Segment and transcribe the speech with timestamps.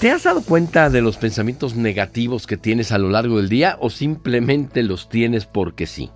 [0.00, 3.76] ¿Te has dado cuenta de los pensamientos negativos que tienes a lo largo del día
[3.80, 6.10] o simplemente los tienes porque sí?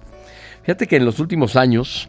[0.62, 2.08] Fíjate que en los últimos años,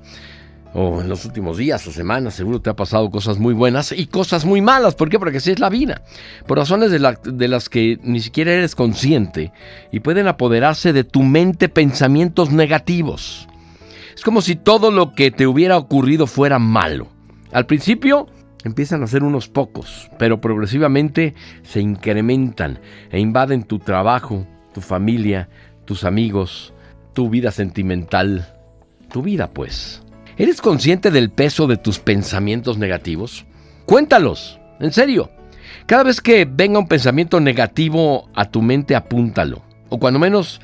[0.73, 4.07] o en los últimos días o semanas, seguro te ha pasado cosas muy buenas y
[4.07, 4.95] cosas muy malas.
[4.95, 5.19] ¿Por qué?
[5.19, 6.01] Porque así es la vida.
[6.47, 9.51] Por razones de, de las que ni siquiera eres consciente
[9.91, 13.47] y pueden apoderarse de tu mente pensamientos negativos.
[14.15, 17.07] Es como si todo lo que te hubiera ocurrido fuera malo.
[17.51, 18.27] Al principio
[18.63, 21.33] empiezan a ser unos pocos, pero progresivamente
[21.63, 22.79] se incrementan
[23.11, 25.49] e invaden tu trabajo, tu familia,
[25.85, 26.73] tus amigos,
[27.13, 28.53] tu vida sentimental,
[29.11, 30.03] tu vida pues.
[30.37, 33.45] ¿Eres consciente del peso de tus pensamientos negativos?
[33.85, 35.29] Cuéntalos, en serio.
[35.85, 39.63] Cada vez que venga un pensamiento negativo a tu mente, apúntalo.
[39.89, 40.61] O cuando menos,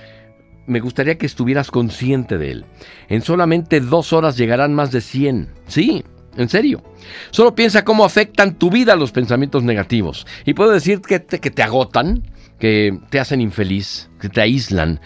[0.68, 2.66] me gustaría que estuvieras consciente de él.
[3.10, 5.50] En solamente dos horas llegarán más de 100.
[5.68, 6.04] Sí,
[6.38, 6.84] en serio.
[7.32, 10.26] Solo piensa cómo afectan tu vida los pensamientos negativos.
[10.46, 12.24] Y puedo decir que te, que te agotan,
[12.60, 15.00] que te hacen infeliz, que te aíslan,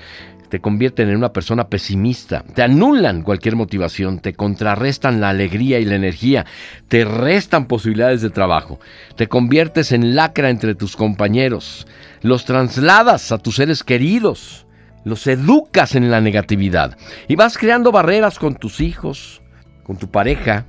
[0.50, 5.86] te convierten en una persona pesimista, te anulan cualquier motivación, te contrarrestan la alegría y
[5.86, 6.46] la energía,
[6.88, 8.80] te restan posibilidades de trabajo,
[9.16, 11.88] te conviertes en lacra entre tus compañeros,
[12.22, 14.66] los trasladas a tus seres queridos,
[15.06, 19.42] los educas en la negatividad y vas creando barreras con tus hijos,
[19.84, 20.66] con tu pareja,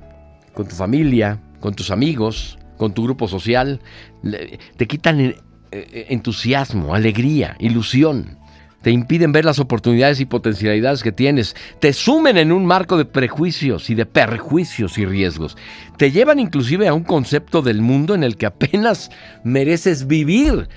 [0.53, 3.79] con tu familia, con tus amigos, con tu grupo social,
[4.77, 5.35] te quitan eh,
[5.71, 8.37] eh, entusiasmo, alegría, ilusión,
[8.81, 13.05] te impiden ver las oportunidades y potencialidades que tienes, te sumen en un marco de
[13.05, 15.55] prejuicios y de perjuicios y riesgos,
[15.97, 19.11] te llevan inclusive a un concepto del mundo en el que apenas
[19.43, 20.67] mereces vivir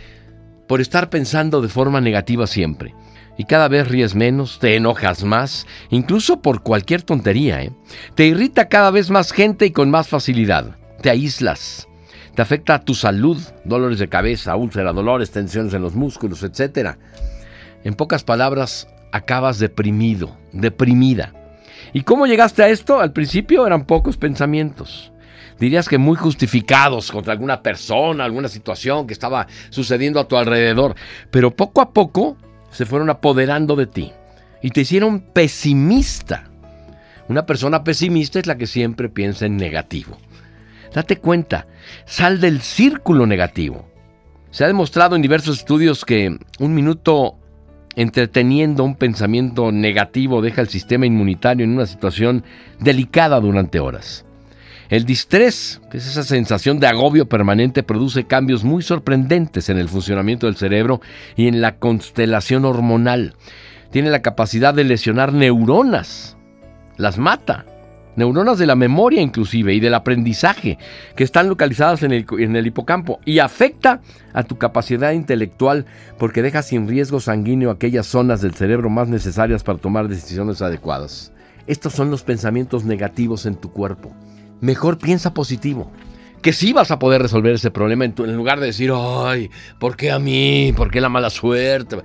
[0.69, 2.95] por estar pensando de forma negativa siempre
[3.37, 7.63] y cada vez ríes menos, te enojas más, incluso por cualquier tontería.
[7.63, 7.73] ¿eh?
[8.15, 10.77] Te irrita cada vez más gente y con más facilidad.
[11.01, 11.89] Te aíslas.
[12.35, 16.97] Te afecta a tu salud, dolores de cabeza, úlcera, dolores, tensiones en los músculos, etc.
[17.85, 21.33] En pocas palabras, acabas deprimido, deprimida.
[21.93, 23.01] ¿Y cómo llegaste a esto?
[23.01, 25.13] Al principio eran pocos pensamientos.
[25.61, 30.97] Dirías que muy justificados contra alguna persona, alguna situación que estaba sucediendo a tu alrededor.
[31.31, 32.37] Pero poco a poco
[32.75, 34.13] se fueron apoderando de ti
[34.61, 36.51] y te hicieron pesimista.
[37.29, 40.19] Una persona pesimista es la que siempre piensa en negativo.
[40.93, 41.69] Date cuenta,
[42.05, 43.89] sal del círculo negativo.
[44.51, 47.37] Se ha demostrado en diversos estudios que un minuto
[47.95, 52.45] entreteniendo un pensamiento negativo deja el sistema inmunitario en una situación
[52.81, 54.27] delicada durante horas.
[54.95, 59.89] El distrés, que es esa sensación de agobio permanente, produce cambios muy sorprendentes en el
[59.89, 61.01] funcionamiento del cerebro
[61.35, 63.35] y en la constelación hormonal.
[63.91, 66.37] Tiene la capacidad de lesionar neuronas,
[66.97, 67.67] las mata.
[68.15, 70.79] Neuronas de la memoria inclusive y del aprendizaje
[71.17, 74.01] que están localizadas en el, en el hipocampo y afecta
[74.33, 75.87] a tu capacidad intelectual
[76.21, 81.33] porque deja sin riesgo sanguíneo aquellas zonas del cerebro más necesarias para tomar decisiones adecuadas.
[81.67, 84.15] Estos son los pensamientos negativos en tu cuerpo
[84.65, 85.91] mejor piensa positivo.
[86.43, 89.97] Que sí vas a poder resolver ese problema en, en lugar de decir, ay, ¿por
[89.97, 90.73] qué a mí?
[90.77, 91.99] ¿Por qué la mala suerte?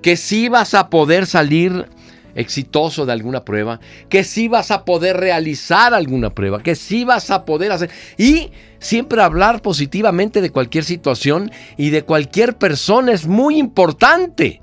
[0.00, 1.86] Que sí vas a poder salir
[2.34, 7.30] exitoso de alguna prueba, que sí vas a poder realizar alguna prueba, que sí vas
[7.30, 13.26] a poder hacer y siempre hablar positivamente de cualquier situación y de cualquier persona es
[13.26, 14.60] muy importante.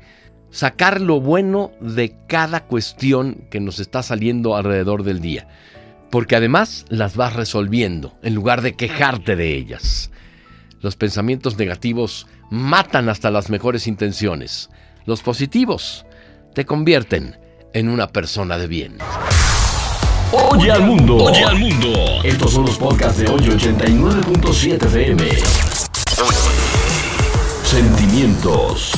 [0.51, 5.47] Sacar lo bueno de cada cuestión que nos está saliendo alrededor del día
[6.11, 10.11] porque además las vas resolviendo en lugar de quejarte de ellas.
[10.81, 14.69] Los pensamientos negativos matan hasta las mejores intenciones.
[15.05, 16.05] Los positivos
[16.53, 17.37] te convierten
[17.73, 18.97] en una persona de bien.
[20.31, 21.15] Oye al mundo.
[21.17, 21.93] Oye al mundo.
[22.23, 25.23] Estos son los podcasts de hoy 89.7 FM.
[27.63, 28.91] Sentimientos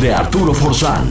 [0.00, 1.08] de Arturo Forzán.